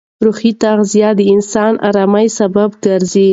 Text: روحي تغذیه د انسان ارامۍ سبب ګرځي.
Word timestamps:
روحي 0.25 0.51
تغذیه 0.63 1.09
د 1.15 1.21
انسان 1.33 1.73
ارامۍ 1.89 2.27
سبب 2.39 2.69
ګرځي. 2.85 3.27